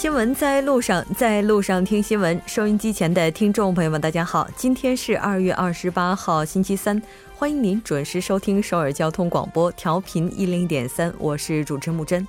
[0.00, 2.40] 新闻在路上，在路上听新闻。
[2.46, 7.02] 收音机前的听众朋友们，大家好，今天是二月二十八号，星期三，
[7.36, 12.26] 欢迎您准时收听首尔交通广播，调频一零点三，我是主持木真。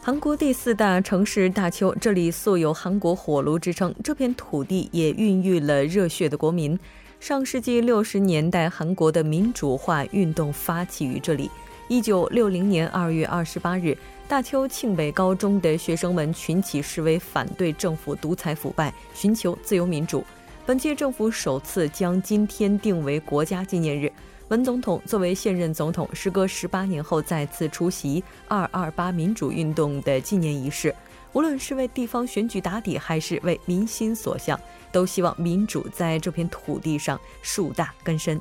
[0.00, 6.78] 韩国第四大城市大邱，这里素有“韩国火炉”之称，这片土地也孕育了热血的国民。
[7.26, 11.50] 上世纪六十年代，韩国的民主化运动发起于这里。
[11.88, 20.24] 一九六零年二月二十八日，大邱庆北高中的学生们群起示威，反对政府独裁腐败，寻求自由民主。
[20.64, 24.08] 本届政府首次将今天定为国家纪念日。
[24.46, 30.94] 文总统作为现任总统，时隔十八年后再次出席“二二八”民主运动的纪念仪式。
[31.36, 34.58] 无论是为地方选举打底，还是为民心所向，
[34.90, 38.40] 都希望民主在这片土地上树大根深。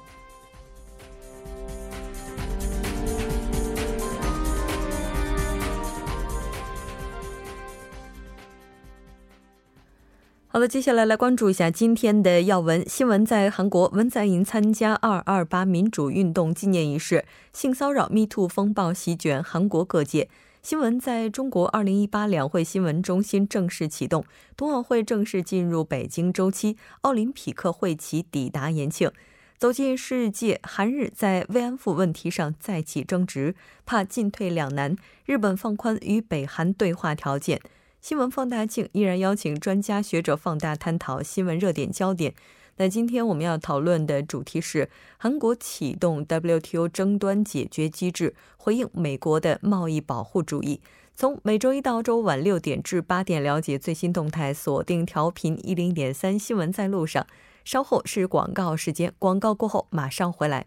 [10.48, 13.26] 好了，接下来来关注一下今天的要闻新闻。
[13.26, 20.30] 在韩国，文在寅参加“二二八”民主运动纪念仪式，性骚扰 Me Too 风暴席卷韩国各界。
[20.66, 24.26] 新闻在中国，二零一八两会新闻中心正式启动，
[24.58, 29.12] 冬奥会正式进入北京周期，奥林匹克会旗抵达延庆。
[29.60, 33.54] 走进世界，韩日在慰安妇问题上再起争执，
[33.86, 34.96] 怕进退两难。
[35.26, 37.62] 日本放宽与北韩对话条件。
[38.02, 42.34] 新闻放大镜依然邀请专家学者放大探讨新闻热点焦点。
[42.78, 50.82] 那今天我们要讨论的主题是韩国启动 WTO 争端解决机制，回应美国的贸易保护主义。
[51.16, 57.26] 从每周一到周晚六点至八点，了解最新动态，锁定调频一零点三新闻在路上。
[57.64, 60.66] 稍后是广告时间，广告过后马上回来。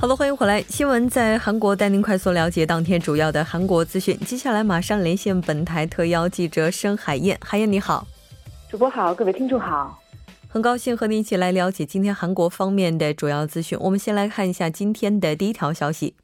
[0.00, 0.62] 好了，欢迎回来。
[0.62, 4.16] 新闻在韩国带您快速了解当天主要的韩国资讯。
[4.18, 7.36] 接下来马上连线本台特邀记者申海燕。
[7.44, 8.06] 海燕你好，
[8.70, 9.98] 主播好，各位听众好，
[10.48, 13.76] 很高兴和您一起来了解今天韩国方面的主要资讯。
[13.80, 16.14] 我们先来看一下今天的第一条消息。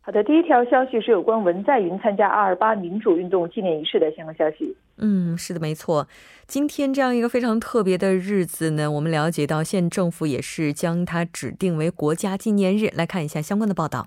[0.00, 4.76] 好的，第一条消息是有关文在寅参加二二八民主运动纪念仪式的相关消息。
[5.04, 6.06] 嗯，是的，没错。
[6.46, 12.86] 今天这样一个非常特别的日子呢，我们了解到县政府也是将它指定为国家纪念日。
[12.96, 14.06] 来看一下相关的报道。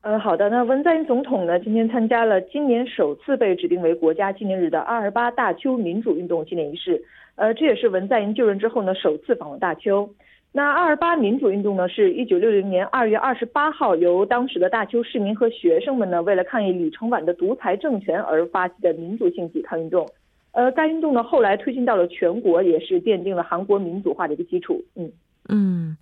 [0.00, 7.02] 呃，好的，那文在寅总统呢，今天参加了今年首次被指定为国家纪念日的二二八大邱民主运动纪念仪式。
[7.36, 10.08] 呃，这也是文在寅就任之后呢首次访问大邱。
[10.56, 20.08] 那二二八民主运动呢，是一九六零年二月二十八号由当时的大邱市民和学生们呢，为了抗议李承晚的独裁政权而发起的民族性抵抗运动。
[20.52, 24.80] 呃，该运动呢后来推进到了全国，也是奠定了韩国民主化的一个基础。
[24.94, 25.10] 嗯
[25.48, 25.96] 嗯，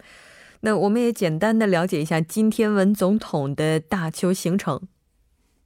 [0.60, 4.78] 那我们也简单的了解一下今天文总统的大邱行程。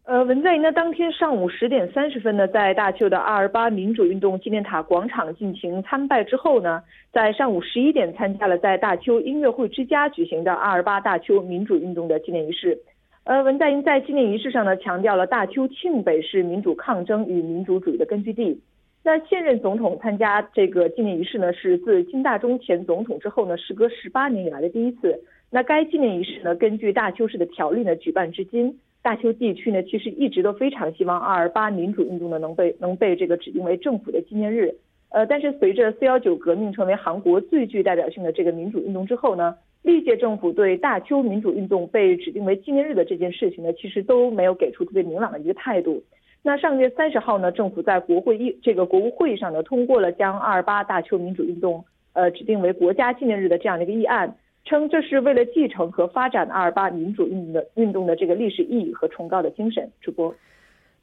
[0.06, 6.80] 呃，文在寅呢，当天上午十点三十分呢，在大邱的二二八民主运动纪念塔广场进行参拜之后呢，
[7.12, 12.78] 在上午十一点参加了在大邱音乐会之家举行的二二八大邱民主运动的纪念仪式。
[13.24, 18.60] 呃，文在寅在纪念仪式上呢，强调了大邱庆北是民主抗争与民主主义的根据地。
[19.02, 25.20] 那现任总统参加这个纪念仪式呢，是自金大中前总统之后呢，时隔十八年以来的第一次。
[25.50, 28.78] 那该纪念仪式呢，根据大邱市的条例呢，举办至今。
[29.02, 34.74] 大邱地区呢，其实一直都非常希望二二八民主运动呢能被能被这个指定为政府的纪念日。
[35.10, 46.02] 呃，但是随着四幺九革命成为韩国最具代表性的这个民主运动之后呢，历届政府对大邱民主运动被指定为纪念日的这件事情呢，其实都没有给出特别明朗的一个态度。
[46.42, 54.36] 那上个月三十号呢，政府在国会议这个国务会议上呢，通过了将二二八大邱民主运动呃指定为国家纪念日的这样的一个议案。
[54.66, 59.88] 称这是为了继承和发展阿尔巴民主运动的运动的这个历史意义和崇高的精神。
[60.00, 60.34] 主播，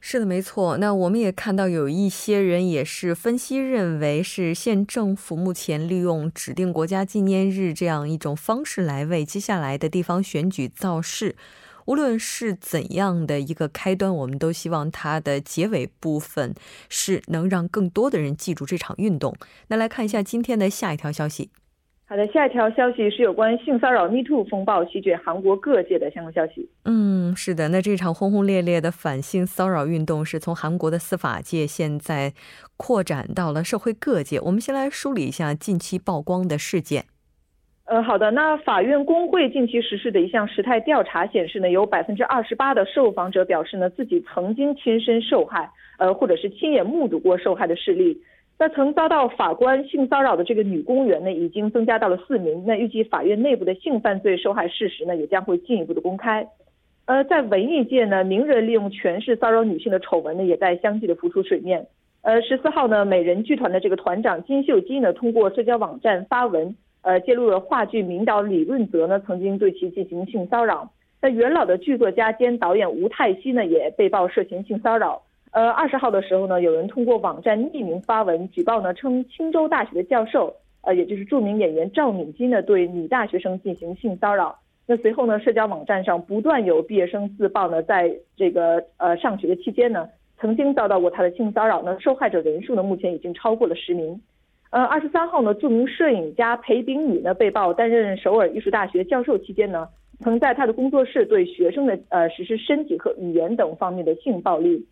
[0.00, 0.76] 是的，没错。
[0.76, 11.34] 那我们也看到有一些人也是分析认为，是县政府目前利用指定国家纪念日这样一种方式来为接下来的地方选举造势。
[11.86, 16.54] 无论是怎样的一个开端，我们都希望它的结尾部分
[16.88, 19.34] 是能让更多的人记住这场运动。
[19.68, 21.50] 那来看一下今天的下一条消息。
[22.14, 26.70] 好的，下一条消息是有关性骚扰 Me Too 风暴席卷韩国各界的相关消息。
[26.84, 32.32] 嗯，是的，那这场轰轰烈烈的反性骚扰运动是从韩国的司法界现在
[32.76, 34.38] 扩展到了社会各界。
[34.38, 37.06] 我们先来梳理一下近期曝光的事件。
[37.86, 45.68] 呃，好的，那法院工会近期实施的一项时态调查显示呢，有百分之二十八的受访者表示呢自己曾经亲身受害。
[45.96, 48.20] 呃，或者是亲眼目睹过受害的事例。
[48.56, 52.64] 那曾遭到法官性骚扰的这个女公务员呢，已经增加到了四名。
[52.64, 56.46] 那预计法院内部的性犯罪受害事实呢，也将会进一步的公开。
[57.06, 61.86] 呃，在文艺界呢，名人利用权势骚扰女性的丑闻呢，也在相继的浮出水面。
[62.22, 70.88] 呃，十四号呢，美人剧团的这个团长金秀基呢，通过社交网站发文，呃，揭露了话剧名导李润泽呢，曾经对其进行性骚扰。
[71.20, 75.20] 那元老的剧作家兼导演吴泰熙呢，也被曝涉嫌性骚扰。
[75.54, 84.58] 呃，二十号的时候呢，有人通过网站匿名发文举报呢，称青州大学的教授，呃，也就是著名演员赵敏金呢，对女大学生进行性骚扰。
[84.84, 90.08] 那随后呢，社交网站上不断有毕业生自曝呢，在这个呃上学的期间呢。
[90.40, 94.20] 曾经遭到过他的性骚扰呢，受害者人数呢目前已经超过了十名。
[94.70, 104.84] 呃，二十三号呢，著名摄影家裴炳宇呢被曝担任首尔艺术大学教授期间呢，曾在他的工作室对学生的呃实施身体和语言等方面的性暴力。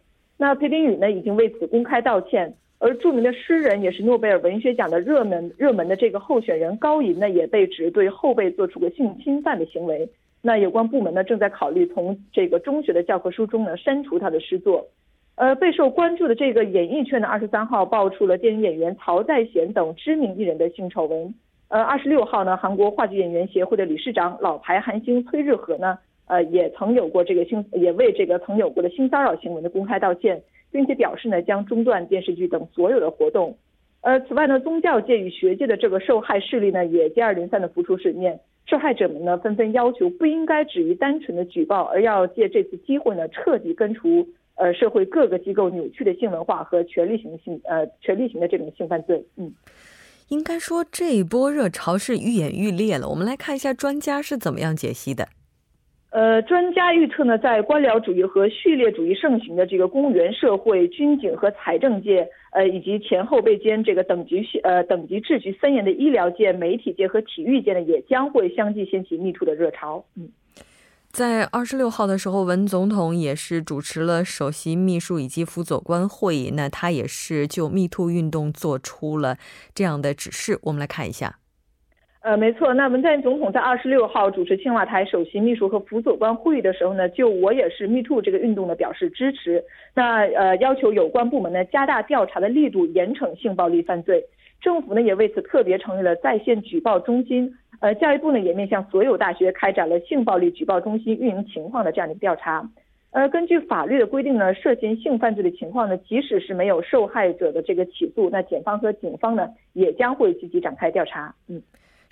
[0.43, 10.09] 那裴炳宇呢已经为此公开道歉，而著名的诗人也是诺贝尔文学奖的热门热门的这个候选人高银呢也被指对后辈做出过性侵犯的行为。
[10.41, 14.85] 那有关部门呢正在考虑从这个中学的教科书中呢删除他的诗作。
[15.37, 21.33] 呃，备受关注的这个演艺圈的二十三号爆出了电影演员曹在贤等知名艺人的性丑闻。
[21.69, 33.57] 呃，二十六号呢，韩国话剧演员协会的理事长老牌韩星崔日和呢，呃，也曾有过这个性，也为这个曾有过的性骚扰行为的公开道歉，并且表示呢将中断电视剧等所有的活动。
[34.01, 44.27] 呃，此外呢，宗教界与学界的这个受害势力呢也接二连三的浮出水面，受害者们呢纷纷要求不应该止于单纯的举报，而要借这次机会呢彻底根除。
[44.55, 49.51] 呃，社会各个机构扭曲的性文化和权力型性呃权力型的这种性犯罪，嗯，
[50.29, 53.09] 应该说这一波热潮是愈演愈烈了。
[53.09, 55.27] 我们来看一下专家是怎么样解析的。
[56.13, 70.29] 呃，专家预测呢，在官僚主义和序列主义盛行的这个公务员社会、军警和财政界，呃，以及前后辈间这个等级呃等级秩序森严的医疗界、媒体界和体育界呢，也将会相继掀起密兔的热潮，嗯。
[71.11, 76.51] 在二十六号的时候，文总统也是主持了首席秘书以及辅佐官会议。
[76.55, 79.37] 那他也是就密兔运动做出了
[79.75, 80.59] 这样的指示。
[80.63, 81.37] 我们来看一下。
[82.23, 82.73] 呃，没错。
[82.73, 89.63] 那文在寅总统在二十六号主持青瓦台首席秘书和辅佐官会议的时候呢，就我也是 MeToo 这个运动呢表示支持。
[89.93, 94.25] 那呃，要求有关部门呢加大调查的力度，严惩性暴力犯罪。
[94.61, 97.53] 政府呢也为此特别成立了在线举报中心。
[97.81, 102.71] 呃，教育部呢也面向所有大学开展了性暴力举报中心运营情况的这样的调查。
[103.11, 111.35] 呃，根据法律的规定呢，涉嫌性犯罪的情况呢，即使是没有受害者的这个起诉，那检方和警方呢也将会积极展开调查。
[111.49, 111.61] 嗯，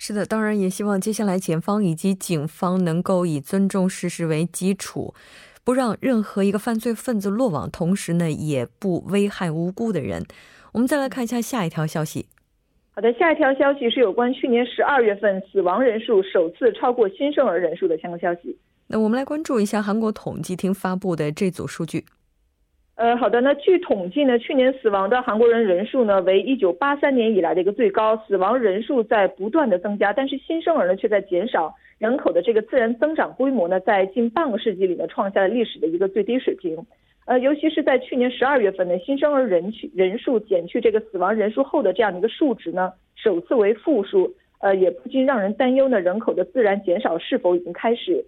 [0.03, 5.13] 是的，当然也希望接下来检方以及警方能够以尊重事实为基础，
[5.63, 10.25] 不让任何一个犯罪分子落网，同时呢也不危害无辜的人。
[10.71, 12.25] 我们再来看一下下一条消息。
[12.95, 18.57] 好的，下一条消息是有关去年十二月份死亡人数首次超过新生儿人数的相关消息。
[18.87, 22.05] 那我们来关注一下韩国统计厅发布的这组数据。
[22.95, 36.77] 呃，好的，那据统计呢，去年死亡的韩国人人数呢为一九八三年以来的一个最高，死亡人数在不断的增加，但是新生儿呢却在减少，人口的这个自然增长规模呢在近半个世纪里呢创下了历史的一个最低水平。
[37.25, 48.23] 呃，尤其是在去年十二月份呢新生儿人去人数减去这个死亡人数后的这样的一个数值呢，首次为负数，呃，也不禁让人担忧呢，人口的自然减少是否已经开始？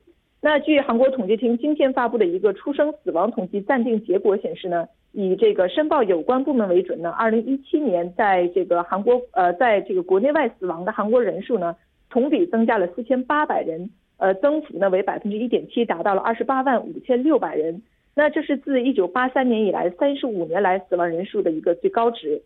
[0.46, 11.74] 那据韩国统计厅今天发布的一个出生死亡统计暂定结果显示呢，以这个申报有关部门为准呢，二零一七年在这个韩国呃，在这个国内外死亡的韩国人数呢，
[12.10, 17.82] 同比增加了四千八百人，呃，增幅呢为百分之一点七，达到了二十八万五千六百人。
[18.14, 22.42] 那这是自一九八三年以来三十五年来死亡人数的一个最高值，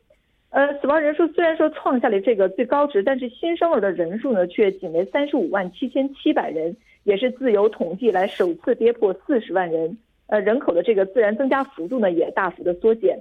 [0.52, 6.78] 呃，死亡人数虽然说创下了这个最高值，但是新生儿的人数呢却仅为三十五万七千七百人，
[7.08, 13.18] 也是自由统计来首次跌破四十万人，呃，人口的这个自然增加幅度呢也大幅的缩减，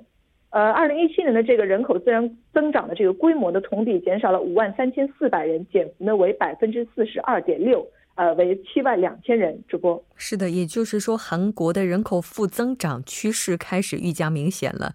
[0.50, 7.86] 呃，二零一七年的这个人口自然增长的这个规模呢同比减少了五万三千四百人，减幅呢为百分之四十二点六。
[8.16, 9.62] 呃，为七万两千人。
[9.68, 14.94] 主播是的，也就是说，韩国的人口负增长趋势开始愈加明显了。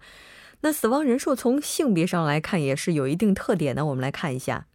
[0.62, 3.86] 那死亡人数从性别上来看也是有一定特点的。
[3.86, 4.66] 我们来看一下。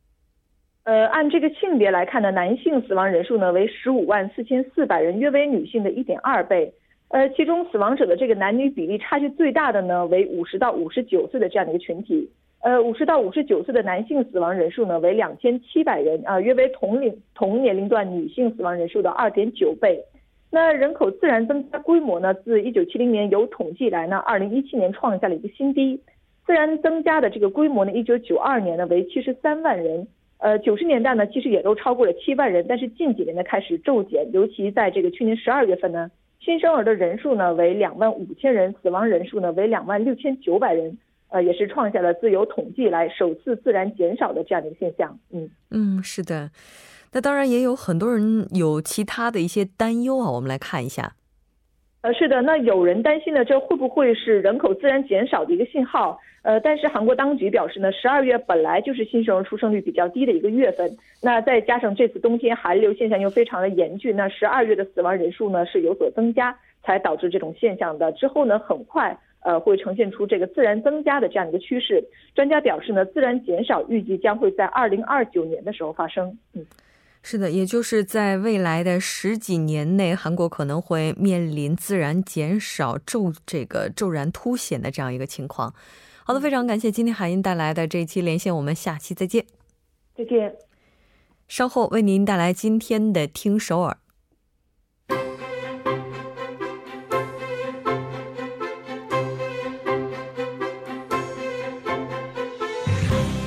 [0.88, 6.72] 呃，按这个性别来看呢，男性死亡人数呢为十五万四千四百人，约为女性的一点二倍。
[7.10, 12.30] 呃，其中死亡者的这个男女比例差距最大的呢为五十到五十九岁的这样的一个群体。
[12.62, 20.02] 呃，五十到五十九岁的男性死亡人数呢为两千七百人，啊，约为同龄同年龄段女性死亡人数的二点九倍。
[20.50, 26.00] 那人口自然增加规模呢，自一九七零年有统计以来呢，二零一七年创下了一个新低。
[26.46, 30.08] 自然增加的这个规模呢，一九九二年呢为七十三万人，
[30.40, 40.96] 呃，九十年代呢其实也都超过了七万人，但是近几年呢开始骤减，尤其在这个去年十二月份呢，新生儿的人数呢为两万五千人，死亡人数呢为两万六千九百人，
[41.30, 45.18] 呃，也是创下了自由统计以来首次自然减少的这样的一个现象。
[45.32, 46.52] 嗯嗯，是的。
[47.14, 51.14] 那当然也有很多人有其他的一些担忧啊，我们来看一下。
[52.02, 56.20] 呃，是的，那有人担心呢，这会不会是人口自然减少的一个信号？
[56.48, 60.90] 呃，但是韩国当局表示呢，十二月本来就是新生儿出生率比较低的一个月份，
[61.22, 68.10] 那再加上这次冬天寒流现象又非常的严峻，那十二月的死亡人数呢是有所增加，才导致这种现象的。
[68.14, 72.02] 之后呢，很快呃会呈现出这个自然增加的这样一个趋势。
[72.34, 76.38] 专家表示呢，自然减少预计将会在二零二九年的时候发生。
[76.54, 76.66] 嗯。
[77.24, 85.74] 是的，也就是在未来的十几年内，韩国可能会面临自然减少骤这个骤然凸显的这样一个情况。
[86.28, 89.46] 好的，非常感谢今天海英带来的这一期连线，我们下期再见。
[90.14, 90.54] 再见。
[91.48, 93.98] 稍后为您带来今天的听首尔。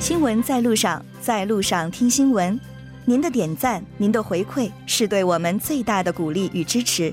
[0.01, 2.59] 新闻在路上，在路上听新闻。
[3.05, 7.13] 您的点赞，您的回馈是对我们最大的鼓励与支持。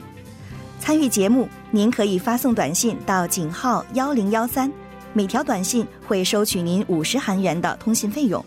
[0.80, 4.72] 参与节目，您可以发送短信到井号幺零幺三，
[5.18, 8.46] 每条短信会收取您五十韩元的通信费用。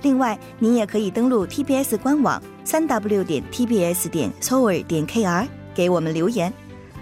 [0.00, 6.50] 另外，您也可以登录 TBS 官网三 w 点 tbs 点 s o u r 点 kr 给我们留言。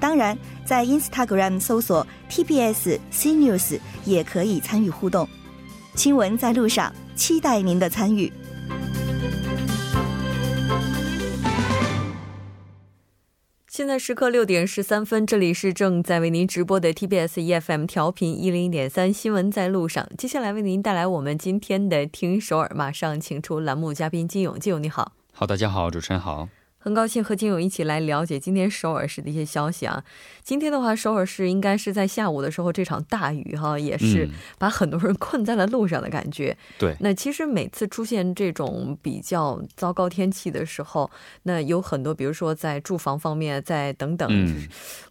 [0.00, 5.28] 当然，在 Instagram 搜索 TBS C News 也可以参与互动。
[5.94, 8.32] 新闻在路上，期待您的参与。
[13.76, 20.08] 现在时刻六点十三分，这里是正在为您直播的 TBS EFM 调频一零点三新闻在路上。
[20.16, 25.12] 接下来为您带来我们今天的听首尔，马上请出栏目嘉宾金勇，金勇你好。
[25.30, 26.48] 好，大家好，主持人好。
[26.86, 30.04] 很高兴和金勇一起来了解今天首尔市的一些消息啊。
[30.44, 36.56] 今天的话，首尔市应该是在下午的时候，这场大雨哈也是把很多人困在了路上的感觉。
[36.78, 41.10] 对，那其实每次出现这种比较糟糕天气的时候，
[41.42, 44.56] 那有很多，比如说在住房方面，在等等。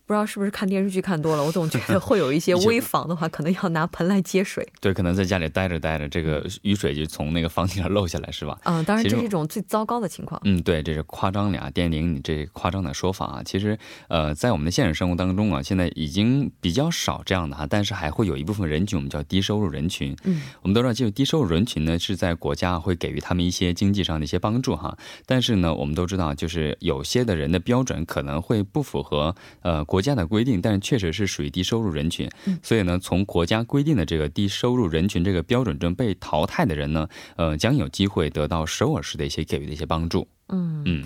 [0.06, 4.68] 不知道是不是看电视剧看多了，我总觉得 会有一些危房的话，可能要拿盆来接水。
[4.80, 8.58] 对，可能在家里待着待着，这个雨水就从那个房顶上漏下来，是吧？
[8.66, 10.40] 嗯，当然这是一种最糟糕的情况。
[10.44, 13.42] 嗯，对，这是夸张俩电铃，你这夸张的说法啊。
[13.44, 20.16] 其实，呃，在我们的现实生活当中啊，现在已经比较少这样的哈，但是还会有一部分人群，我们叫低收入人群。
[20.24, 24.96] 嗯，我们都知道，就是低收入人群呢，是在国家会给予他们一些经济上的一些帮助哈。
[25.26, 32.30] 但是呢，我们都知道，就是有些的人的标准可能会不符合呃国家的规定，但是确实是属于低收入人群，
[32.62, 40.28] 所以呢，从国家规定的这个低收入人群这个标准中被淘汰的人呢，呃，将有机会得到首尔市的一些给予的一些帮助。
[40.50, 41.06] 嗯嗯。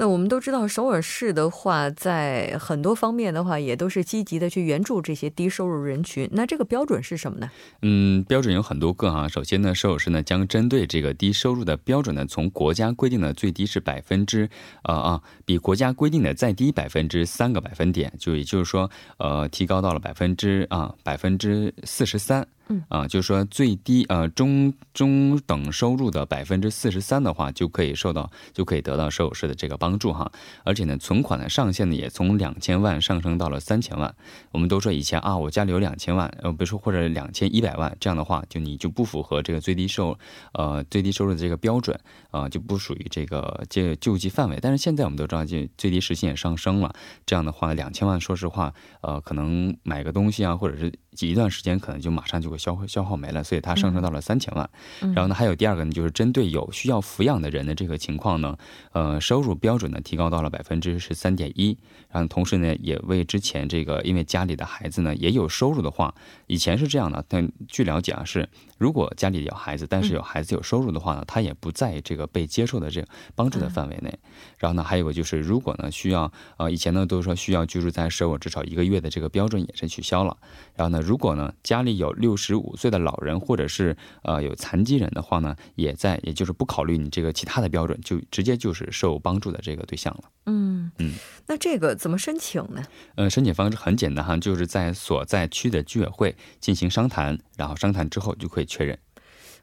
[0.00, 6.28] 那我们都知道，首尔市的话，在很多方面的话，也都是积极的去援助这些低收入人群。
[6.30, 7.50] 那这个标准是什么呢？
[7.82, 9.26] 嗯，标准有很多个啊。
[9.26, 14.48] 首先呢，首尔市呢将针对这个低收入的标准呢，从国家规定的最低是百分之
[14.82, 22.46] 啊啊，比国家规定的再低百分之三个百分点，就也就是说，呃，提高到了百分之啊百分之四十三。
[22.68, 30.30] 嗯啊，就是说最低呃中中等收入的百分之四十三的话，就可以受到就可以得到首尔市的这个帮助哈。
[30.64, 34.14] 而且呢，存款的上限呢也从两千万上升到了三千万。
[34.52, 40.18] 我们都说以前啊，我家里有两千万，呃，比如说或者两千一百万这样的话，就你就不符合这个最低收
[40.52, 41.98] 呃最低收入的这个标准
[42.30, 44.58] 啊，就不属于这个这救济范围。
[44.60, 46.94] 但是现在我们都知道，这最低时薪也上升了，
[47.24, 50.92] 这样的话两千万，说实话，呃，可能买个东西啊，或者是。
[51.18, 54.70] 挤一段时间，可能就马上就会消耗消耗没了，所以它上升到了三千万。
[55.00, 58.56] 然后呢，还有第二个呢，就是针对有需要抚养的人的这个情况呢，
[58.92, 61.76] 呃，收入标准呢提高到了百分之十三点一。
[62.08, 66.14] 然后同时呢，也为之前这个因为家里的孩子呢也有收入的话，
[66.46, 68.48] 以前是这样的，但据了解啊，是
[68.78, 74.16] 如果家里有孩子，但是有孩子有收入的话呢，他也不在这个被接受的这个帮助的范围内。
[74.56, 80.36] 然后呢，还有个就是，如果呢需要呃以前呢都是说需要居住在首尔至少一个月的这个标准也是取消了。
[80.76, 81.07] 然后呢。
[81.08, 90.24] 如果呢，家里有六十五岁的老人，或者是呃有残疾人的话呢，也在，也就是不考虑你这个其他的标准，就直接就是受帮助的这个对象了。
[90.44, 91.14] 嗯嗯，
[91.46, 92.82] 那这个怎么申请呢？
[93.14, 98.98] 呃，申请方式很简单哈，就是在所在区的居委会进行商谈，然后商谈之后就可以确认。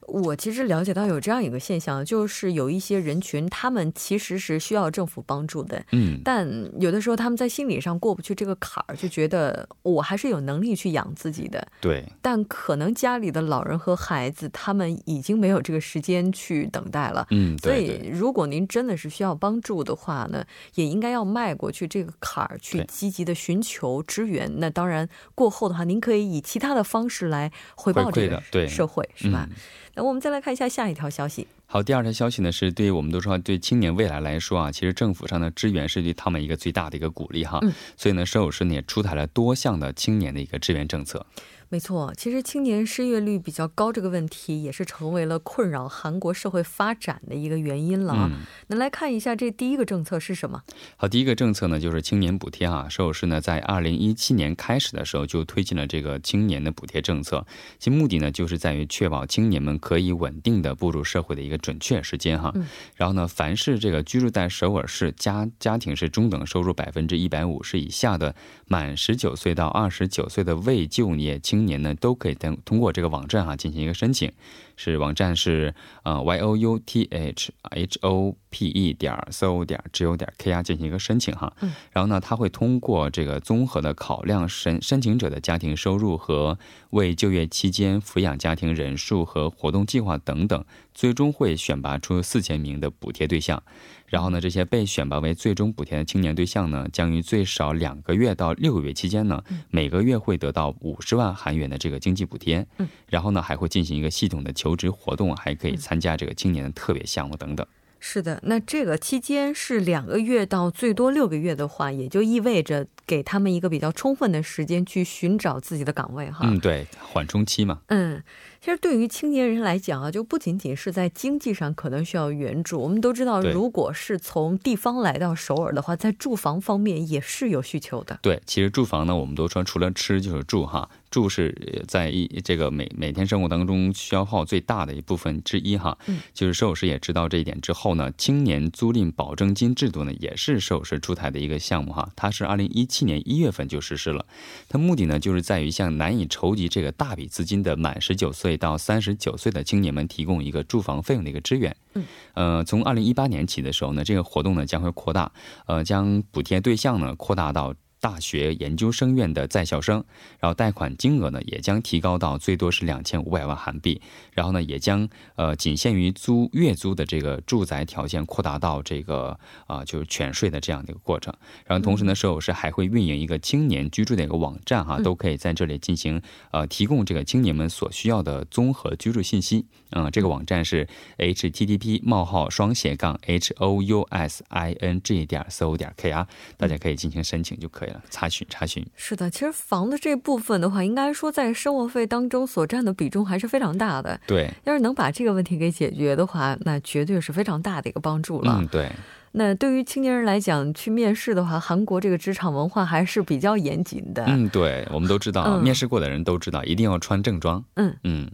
[0.08, 6.48] 我其实了解到有这样一个现象，就是有一些人群，他们其实是需要政府帮助的，嗯，但
[6.80, 12.04] 有的时候他们在心理上过不去这个坎儿，就觉得我还是有能力去养自己的，对。
[12.22, 20.46] 但可能家里的老人和孩子，他们已经没有这个时间去等待了，嗯，所以如果您真的是需要帮助的话呢，
[20.76, 24.52] 也应该要迈过去这个坎儿，去积极的寻求支援。
[24.58, 29.48] 那当然，过后的话，您可以以其他的方式来回报这个社会，是吧？
[29.96, 31.48] 那我们再来看一下下一条消息。
[31.66, 37.60] 好，第二条消息呢，是对于我们都说对青年未来来说啊，其实政府上的支援是对他们一个最大的一个鼓励哈。
[37.64, 37.74] 嗯。
[37.98, 41.25] 所以呢，首尔市呢也出台了多项的青年的一个支援政策。
[41.69, 48.31] 没错，其实青年失业率比较高这个问题，也是成为了困扰韩国社会发展的一个原因了啊。
[48.67, 50.62] 那来看一下这第一个政策是什么？
[50.95, 52.88] 好，第一个政策呢就是青年补贴啊。
[52.88, 57.45] 首尔市呢在二零一七年开始的时候就推进了这个青年的补贴政策，
[57.79, 62.53] 其目的呢就是在于确保青年们可以稳定的步入社会的一个准确时间哈。
[62.95, 68.36] 然后呢，凡是这个居住在首尔市家家庭是中等收入百分之一百五十以下的
[68.67, 71.55] 满十九岁到二十九岁的未就业青。
[71.56, 74.30] 青年呢都可以通通过这个网站啊进行一个申请，
[74.75, 80.15] 是网站是呃 y o u t h h o p e 点 s o 点 g o
[80.15, 81.51] 点 k r 进行一个申请哈，
[81.91, 86.58] 然后呢他会通过这个综合的考量申申请者的家庭收入和
[86.91, 93.62] 未就业期间抚养家庭人数和活动计划等等，最终会选拔出四千名的补贴对象。
[94.08, 102.65] 然后呢，这些被选拔为最终补贴的青年对象呢，将于最少两个月到六个月期间呢，每个月会得到五十万韩元的这个经济补贴。
[102.77, 107.67] 嗯，然后呢，还会进行一个系统的求职活动，还可以参加这个青年的特别项目等等。
[108.00, 116.45] 是的，那这个期间是两个月到最多六个月的话，也就意味着给他们一个比较充分的时间去寻找自己的岗位哈。
[116.48, 117.81] 嗯，对，缓冲期嘛。
[117.88, 118.24] 嗯。
[118.65, 122.80] 其实对于青年人来讲啊，就不仅仅是在经济上可能需要援助。
[122.80, 128.17] 我们都知道，如果是从地方来到首尔的话，在住房方面也是有需求的。
[128.23, 130.89] 对，其实住房呢，我们都说除了吃就是住哈。
[131.12, 135.97] 住是在一这个每每天生活当中消耗最大的一部分之一哈。
[136.08, 136.19] 嗯。
[136.34, 142.10] 就是首尔市也知道这一点之后呢，青年租赁保证金制度呢，也是首尔市出台的一个项目哈。
[142.17, 144.25] 它是二零一七年一月份就实施了。
[144.67, 148.55] 它目的呢，就是在于向难以筹集这个大笔资金的满十九岁。
[148.58, 151.76] 到三十九岁的青年们提供一个住房费用的一个支援。
[151.94, 155.32] 嗯，呃，从二零一八年起的时候呢，这个活动呢将会扩大，
[155.65, 157.74] 呃，将补贴对象呢扩大到。
[158.06, 160.04] 大学研究生院的在校生，
[160.39, 164.00] 然后贷款金额呢也将提高到最多是两千五百万韩币，
[164.32, 171.34] 然后呢也将呃仅限于租月租的这个住宅条件扩大到这个啊就是全税的这样的一个过程。
[171.65, 179.65] 然后同时呢，首尔市还会运营一个青年居住的一个网站哈，都可以在这里进行呃提供这个青年们所需要的综合居住信息。
[179.89, 180.88] 嗯，这个网站是
[181.18, 187.94] http: 冒号双斜杠 housining 点 c o 点 kr，大家可以进行申请就可以了。
[188.10, 194.19] 查询查询是的，其实房的这部分的话，应该说在生活费当中所占的比重还是非常大的。
[194.27, 198.58] 对，要是能把这个问题给解决的话，那绝对是非常大的一个帮助了。
[198.60, 198.91] 嗯，对。
[199.38, 204.23] 那对于青年人来讲，去面试的话，韩国这个职场文化还是比较严谨的。
[204.27, 207.62] 嗯，对，我们都知道，面试过的人都知道，一定要穿正装。
[207.73, 208.31] 嗯嗯。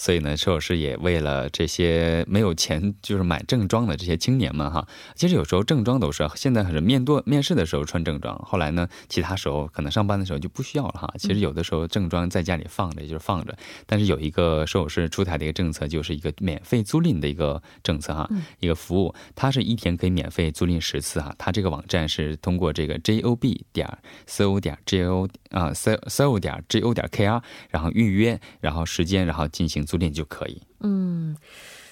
[0.00, 11.12] 所以呢，车老师也为了这些没有钱就是买正装的这些青年们哈，其实有时候正装都是现在是面多面试的时候穿正装，后来呢，其他时候可能上班的时候就不需要了哈。
[11.18, 13.54] 其实有的时候正装在家里放着也就是放着，
[13.86, 18.26] 但是有一个首尔出台的一个政策，就是一个免费租赁的一个政策哈，
[18.60, 21.34] 一个服务，它是一天可以免费租赁十次哈。
[21.36, 23.86] 它这个网站是通过这个 j o b 点
[24.24, 29.84] c o 点 j o 啊 c c o 点 j o 点 k r，然后预约，然后时间，然后进行。
[29.90, 30.62] 租赁就可以。
[30.80, 31.36] 嗯，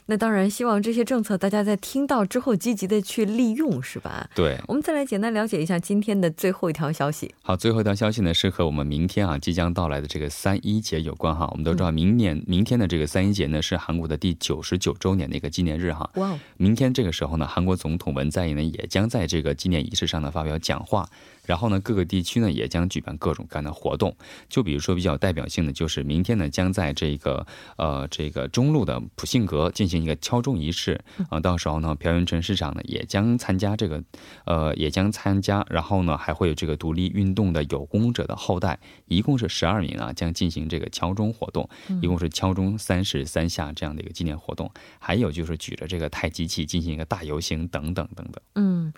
[0.07, 4.31] 那当然，希望这些政策大家在听到之后积极的去利用，是吧？
[4.35, 4.57] 对。
[4.69, 7.35] 我们再来简单了解一下今天的最后一条消息。
[7.43, 11.49] 好，最后一条消息呢是和我们明天啊即将到来的这个三一节有关哈。
[11.51, 16.09] 我们都知道，明年明天的这个三一节呢是韩国的第九十九周年的一个纪念日哈。
[16.15, 16.39] 哇。
[16.57, 21.07] 明天这个时候呢，韩国总统文在寅呢也将在这个纪念仪式上呢发表讲话。
[21.49, 24.15] 然后呢，各个地区呢也将举办各种各样的活动，
[24.51, 27.47] 就比如说比较代表性的，就是明天呢将在这个
[27.79, 34.05] 呃这个中路的普信阁进行一个敲钟仪式啊，到时候呢朴元淳市长呢也将参加这个，
[34.45, 41.67] 呃也将参加，然后呢还会有这个独立运动的有功者的后代，一共是十二名啊，将进行这个敲钟活动，
[42.03, 48.43] 一共是敲钟三十三下这样的一个纪念活动，还有就是举着这个太极旗进行一个大游行等等等等。
[48.57, 48.93] 嗯。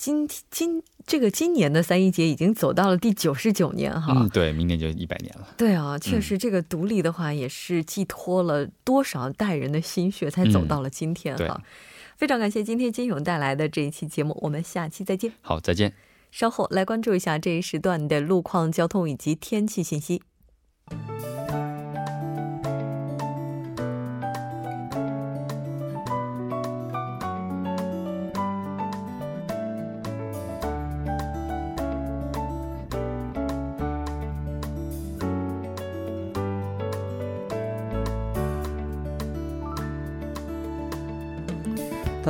[0.00, 5.46] 今今这个今年的三一节已经走到了第九十九年哈，嗯，对，明年就一百年了。
[5.58, 11.60] 对啊，确实这个独立的话也是寄托了多少代人的心血才走到了今天哈。
[12.16, 15.34] 非常感谢今天金勇带来的这一期节目，我们下期再见。
[15.42, 15.92] 好，再见。
[16.30, 20.22] 稍后来关注一下这一时段的路况、交通以及天气信息。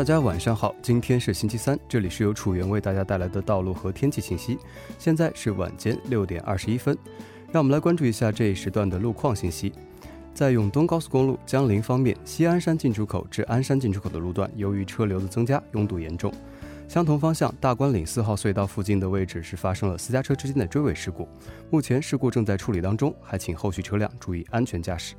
[0.01, 4.59] 大家晚上好，今天是星期三，这里是由楚源为大家带来的道路和天气信息。
[4.99, 6.97] 现在是晚间六点二十一分，
[7.53, 9.75] 让我们来关注一下这一时段的路况信息。
[10.33, 16.33] 在永东高速公路江陵方面，西安山进出口至鞍山进出口的路段，由于车流的增加，拥堵严重。
[16.89, 21.29] 相同方向，大关岭四号隧道附近的位置是发生了私家车之间的追尾事故，
[21.69, 25.15] 目前事故正在处理当中，还请后续车辆注意安全驾驶。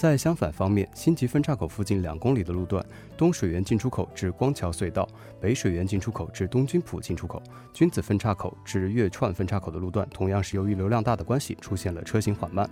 [0.00, 2.82] 在相反方面，新集分岔口附近两公里的路段，
[3.18, 5.06] 东水源进出口至光桥隧道、
[5.38, 7.42] 北水源进出口至东军浦进出口、
[7.74, 12.66] 君子分岔口至月串分岔口的路段，同样是由于流量大的关系，出现了车行缓慢。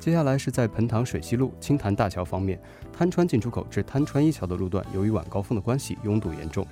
[0.00, 2.60] 接下来是在彭塘水西路青潭大桥方面，
[2.92, 6.66] 滩川进出口至滩川一桥的路段，由于晚高峰的关系，拥堵严重。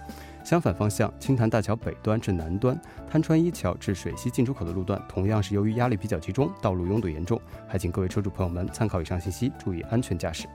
[0.47, 2.81] 相反方向，青潭大桥北端至南端、
[3.11, 10.47] 滩川一桥至水西进出口的路段，同样是由于压力比较集中，道路拥堵严重，还请各位车主朋友们参考以上信息，注意安全驾驶。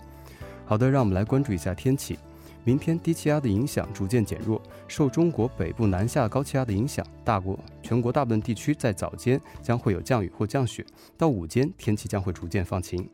[0.63, 2.17] 好的，让我们来关注一下天气。
[2.63, 10.85] 明天低气压的影响逐渐减弱，受中国北部南下高气压的影响，大国全国大部分地区在早间将会有降雨或降雪，
[11.17, 13.05] 到午间天气将会逐渐放晴。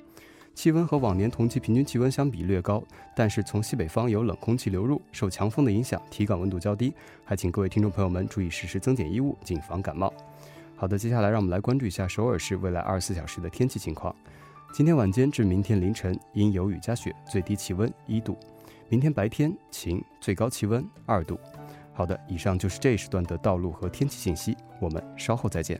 [0.58, 2.84] 气温和往年同期平均气温相比略高，
[3.16, 6.92] 但是从西北方有冷空气流入，受强风的影响，体感温度较低，
[7.24, 10.12] 还请各位听众朋友们注意适时增减衣物，谨防感冒。
[10.76, 14.16] 好的，接下来让我们来关注一下首尔市未来二十四小时的天气情况。
[14.74, 18.34] 今天晚间至明天凌晨阴有雨夹雪，最低气温一度；
[18.90, 21.40] 明天白天晴，最高气温二度。
[21.94, 25.80] 好的，以上就是这一时段的道路和天气信息，我们稍后再见。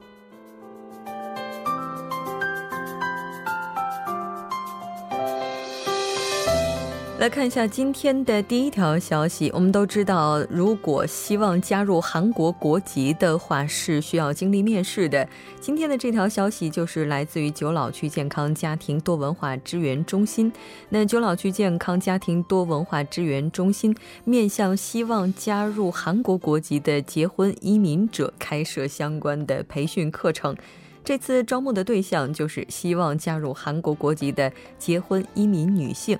[7.21, 9.51] 来看一下今天的第一条消息。
[9.53, 15.29] 我们都知道，如果希望加入韩国国籍的话，是需要经历面试的。
[15.59, 20.51] 今天的这条消息就是来自于九老区健康家庭多文化支援中心。
[20.89, 30.57] 那九老区健康家庭多文化支援中心面向希望加入韩国国籍的结婚移民者开设相关的培训课程。
[31.03, 36.17] 这次招募的对象就是希望加入韩国国籍的结婚移民女性。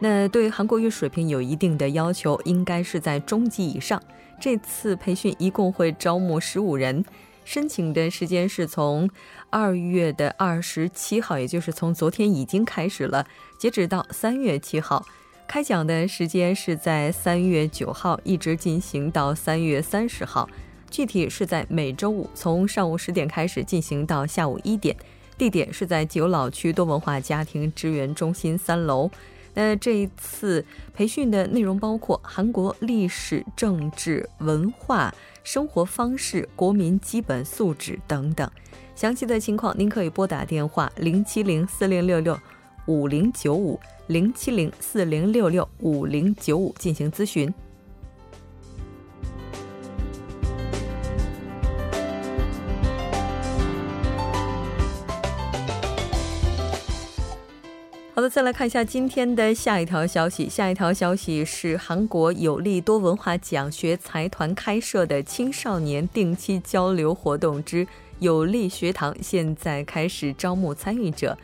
[0.00, 4.00] 那对韩国语水平有一定的要求，应该是在中级以上。
[4.40, 7.04] 这次培训一共会招募十五人，
[7.44, 9.10] 申请的时间是从
[9.50, 13.26] 二月的二十七号，也就是从昨天已经开始了，
[13.58, 15.04] 截止到三月七号。
[15.48, 20.48] 开讲的时间是在三月九号，一直进行到三月三十号。
[20.90, 24.96] 具体是在每周五从上午十点开始进行到下午一点，
[25.36, 29.10] 地点是在九老区多文化家庭支援中心三楼。
[29.60, 38.48] 那这一次培训的内容包括韩国历史、政治、文化、生活方式、国民基本素质等等。
[38.94, 42.38] 详细的情况，您可以拨打电话零七零四零六六
[42.86, 47.52] 五零九五零七零四零六六五零九五进行咨询。
[58.28, 60.48] 再来看一下今天的下一条消息。
[60.50, 67.86] 下一条消息是韩国有利多文化奖学财团开设的青少年定期交流活动之
[68.18, 71.36] 有利学堂，现在开始招募参与者。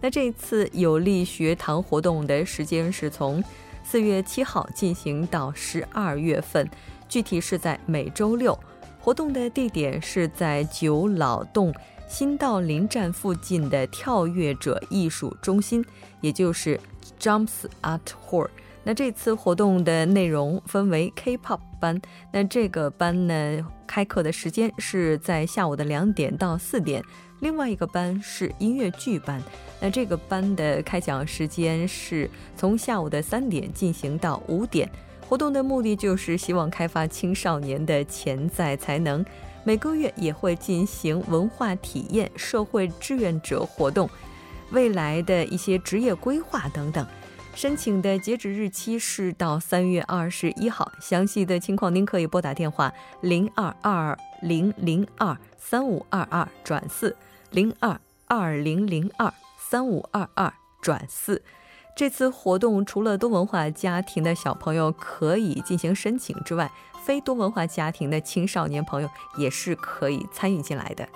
[0.00, 3.42] 那这次有利学堂活动的时间是从
[3.82, 6.68] 四月七号进行到十二月份，
[7.08, 8.56] 具体是在每周六。
[9.00, 11.74] 活动的地点是在九老洞。
[12.08, 15.84] 新道林站附近的跳跃者艺术中心，
[16.22, 16.80] 也就是
[17.20, 18.48] Jumps Art Hall。
[18.82, 22.00] 那这次活动的内容分为 K-pop 班，
[22.32, 27.02] 那这个班呢，开课的时间是在下午的两点到四点；
[27.40, 29.42] 另外一个班是音乐剧班，
[29.78, 34.90] 那这个班的开讲时间是从下午的三点进行到五点。
[35.28, 39.22] 活动的目的就是希望开发青少年的潜在才能。
[39.68, 44.08] 每个月也会进行文化体验、社会志愿者活动、
[44.70, 47.06] 未来的一些职业规划等等。
[47.54, 57.14] 申请的截止日期是到三月二十一号，详细的情况您可以拨打电话零二二零零二三五二二转四
[57.50, 60.50] 零二二零零二三五二二
[60.80, 61.42] 转四。
[61.94, 66.70] 这次活动除了多文化家庭的小朋友可以进行申请之外，
[67.08, 71.08] 非多文化家庭的青少年朋友也是可以参与进来的。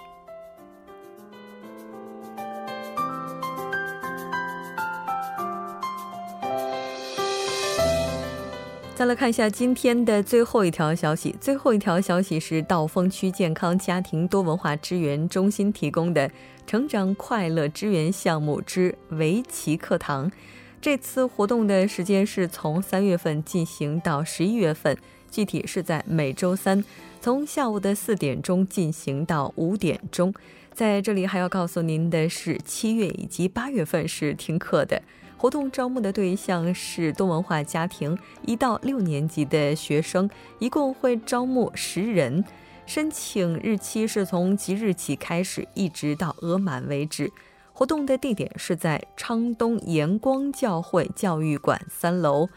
[8.95, 11.37] 再来看一下今天的最后一条消息。
[11.39, 16.31] 最后一条消息是道峰区健康家庭多文化支援中心提供的
[16.67, 20.33] “成长快乐支援项目之围棋课堂”。
[20.81, 24.97] 这次活动的时间是从三月份进行到十一月份，
[25.33, 26.85] 具体是在每周三，
[27.21, 30.33] 从下午的四点钟进行到五点钟。
[30.75, 35.03] 在这里还要告诉您的是，七月以及八月份是停课的。
[35.37, 38.17] 活动招募的对象是多文化家庭
[38.47, 42.45] 一到六年级的学生，一共会招募十人。
[42.85, 47.33] 申请日期是从即日起开始，一直到额满为止。
[47.73, 52.49] 活动的地点是在昌东阳光教会教育馆三楼。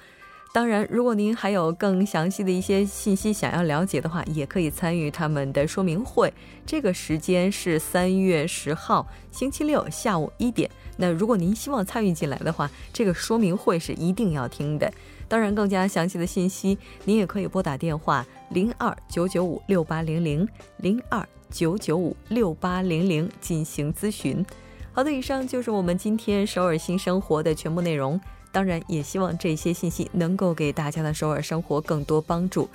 [0.56, 6.34] 当然，如果您还有更详细的一些信息想要了解的话，也可以参与他们的说明会。
[6.66, 10.72] 这个时间是三月十号星期六下午一点。
[10.96, 14.90] 那如果您希望参与进来的话，这个说明会是一定要听的。
[15.28, 24.46] 当然，更加详细的信息，您也可以拨打电话零二九九五六八零零零二九九五六八零零进行咨询。
[24.94, 28.18] 好的，以上就是我们今天首尔新生活的全部内容。
[28.56, 32.70] 当然，也希望这些信息能够给大家的首尔生活更多帮助。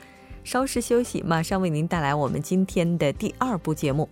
[0.45, 4.07] 稍事休息，马上为您带来我们今天的第二部节目。